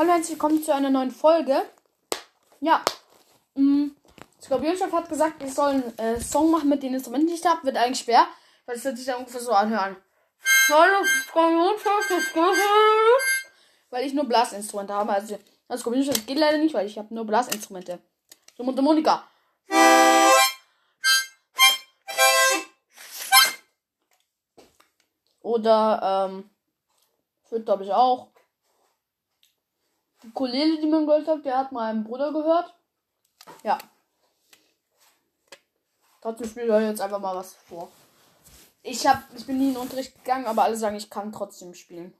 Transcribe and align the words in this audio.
Hallo, 0.00 0.12
herzlich 0.12 0.30
willkommen 0.30 0.62
zu 0.62 0.74
einer 0.74 0.88
neuen 0.88 1.10
Folge. 1.10 1.60
Ja, 2.60 2.82
mh, 3.54 3.90
Skorpionchef 4.40 4.90
hat 4.90 5.10
gesagt, 5.10 5.42
ich 5.42 5.52
soll 5.52 5.72
einen 5.72 5.98
äh, 5.98 6.18
Song 6.18 6.50
machen 6.50 6.70
mit 6.70 6.82
den 6.82 6.94
Instrumenten, 6.94 7.28
die 7.28 7.34
ich 7.34 7.44
habe. 7.44 7.62
Wird 7.64 7.76
eigentlich 7.76 7.98
schwer, 7.98 8.26
weil 8.64 8.76
es 8.76 8.84
wird 8.84 8.96
sich 8.96 9.04
dann 9.04 9.16
ungefähr 9.16 9.42
so 9.42 9.52
anhören. 9.52 9.96
Hallo, 10.70 11.04
Skorpionchef, 11.28 12.34
weil 13.90 14.06
ich 14.06 14.14
nur 14.14 14.24
Blasinstrumente 14.24 14.94
habe. 14.94 15.12
Also, 15.12 15.38
das 15.68 15.84
geht 15.84 16.38
leider 16.38 16.56
nicht, 16.56 16.72
weil 16.72 16.86
ich 16.86 16.96
habe 16.96 17.14
nur 17.14 17.26
Blasinstrumente. 17.26 17.98
So, 18.56 18.62
Mundharmonika. 18.62 19.24
Oder, 25.42 26.30
ähm, 26.30 26.48
Wird, 27.50 27.66
glaube 27.66 27.84
ich, 27.84 27.92
auch. 27.92 28.30
Die 30.22 30.28
Ukulele, 30.28 30.80
die 30.80 30.86
man 30.86 31.06
gehört 31.06 31.28
hat, 31.28 31.44
der 31.44 31.58
hat 31.58 31.72
meinem 31.72 32.04
Bruder 32.04 32.32
gehört. 32.32 32.74
Ja. 33.62 33.78
Trotzdem 36.20 36.48
spiele 36.48 36.66
ich 36.66 36.72
euch 36.72 36.84
jetzt 36.84 37.00
einfach 37.00 37.20
mal 37.20 37.36
was 37.36 37.54
vor. 37.54 37.90
Ich 38.82 39.06
hab, 39.06 39.22
ich 39.34 39.46
bin 39.46 39.58
nie 39.58 39.68
in 39.68 39.74
den 39.74 39.82
Unterricht 39.82 40.14
gegangen, 40.14 40.46
aber 40.46 40.64
alle 40.64 40.76
sagen, 40.76 40.96
ich 40.96 41.10
kann 41.10 41.32
trotzdem 41.32 41.74
spielen. 41.74 42.14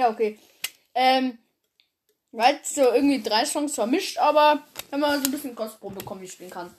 Ja, 0.00 0.08
okay. 0.08 0.38
Ähm, 0.94 1.38
war 2.32 2.52
jetzt 2.52 2.74
so 2.74 2.80
irgendwie 2.80 3.22
drei 3.22 3.44
Songs 3.44 3.74
vermischt, 3.74 4.16
aber 4.16 4.66
wenn 4.88 4.98
man 4.98 5.20
so 5.20 5.28
ein 5.28 5.30
bisschen 5.30 5.54
Kostprobe 5.54 5.96
bekommen, 5.96 6.22
ich 6.22 6.32
spielen 6.32 6.48
kann. 6.48 6.74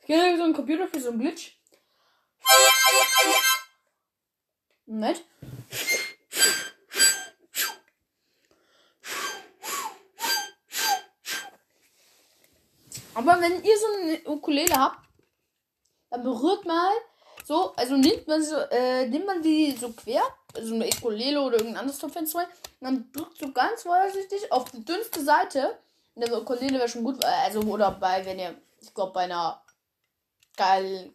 Ich 0.00 0.06
kenne 0.06 0.38
so 0.38 0.44
einen 0.44 0.54
Computer 0.54 0.88
für 0.88 0.98
so 0.98 1.10
einen 1.10 1.18
Glitch. 1.18 1.60
Nett. 4.86 5.22
Aber 13.12 13.40
wenn 13.42 13.62
ihr 13.62 13.78
so 13.78 13.86
eine 13.86 14.22
Ukulele 14.24 14.74
habt, 14.74 15.06
dann 16.08 16.22
berührt 16.22 16.64
mal 16.64 16.94
so, 17.46 17.72
also 17.76 17.96
nimmt 17.96 18.26
man 18.26 18.42
so, 18.42 18.56
äh, 18.56 19.06
nimmt 19.06 19.24
man 19.24 19.40
die 19.40 19.70
so 19.70 19.92
quer, 19.92 20.22
also 20.52 20.74
eine 20.74 20.88
Ukulele 20.88 21.40
oder 21.40 21.58
irgendein 21.58 21.82
anderes 21.82 22.00
Topfenster, 22.00 22.40
und 22.40 22.48
dann 22.80 23.12
drückt 23.12 23.38
so 23.38 23.52
ganz 23.52 23.84
vorsichtig 23.84 24.50
auf 24.50 24.68
die 24.72 24.84
dünnste 24.84 25.22
Seite. 25.22 25.78
Der 26.16 26.36
Ukulele 26.36 26.78
wäre 26.78 26.88
schon 26.88 27.04
gut, 27.04 27.24
also 27.24 27.60
oder 27.60 27.92
bei, 27.92 28.26
wenn 28.26 28.40
ihr, 28.40 28.60
ich 28.80 28.92
glaube 28.92 29.12
bei 29.12 29.20
einer 29.20 29.62
geil, 30.56 31.12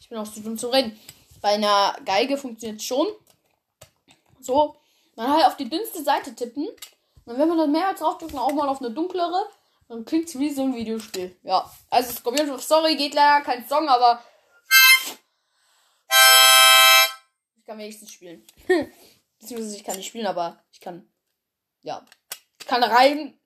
ich 0.00 0.08
bin 0.08 0.18
auch 0.18 0.32
zu 0.32 0.40
dumm 0.40 0.56
zu 0.56 0.68
reden. 0.68 0.98
Bei 1.42 1.50
einer 1.50 1.94
Geige 2.06 2.38
funktioniert 2.38 2.82
schon. 2.82 3.06
So, 4.40 4.76
dann 5.14 5.30
halt 5.30 5.44
auf 5.44 5.58
die 5.58 5.68
dünnste 5.68 6.02
Seite 6.02 6.34
tippen. 6.34 6.66
Und 7.26 7.38
wenn 7.38 7.48
man 7.48 7.58
dann 7.58 7.72
mehr 7.72 7.88
als 7.88 8.00
draufdrücken, 8.00 8.38
auch 8.38 8.52
mal 8.52 8.68
auf 8.68 8.80
eine 8.80 8.90
dunklere. 8.90 9.46
Dann 9.90 10.04
klingt 10.04 10.32
wie 10.38 10.50
so 10.50 10.62
ein 10.62 10.74
Videospiel. 10.76 11.36
Ja. 11.42 11.68
Also 11.90 12.12
Scorpion 12.12 12.56
Sorry, 12.60 12.94
geht 12.94 13.12
leider 13.12 13.44
kein 13.44 13.66
Song, 13.66 13.88
aber. 13.88 14.22
Ich 17.56 17.64
kann 17.66 17.76
wenigstens 17.76 18.12
spielen. 18.12 18.46
Beziehungsweise 19.40 19.74
ich 19.74 19.82
kann 19.82 19.96
nicht 19.96 20.06
spielen, 20.06 20.28
aber 20.28 20.62
ich 20.70 20.78
kann. 20.78 21.10
Ja. 21.82 22.06
Ich 22.60 22.68
kann 22.68 22.84
rein 22.84 23.36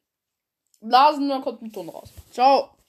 blasen 0.82 1.22
und 1.22 1.28
dann 1.31 1.41
kommt 1.41 1.62
ein 1.62 1.72
Ton 1.72 1.88
raus. 1.88 2.10
Ciao. 2.31 2.74